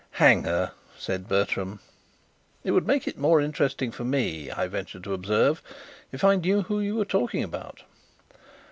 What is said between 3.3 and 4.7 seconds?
interesting for me," I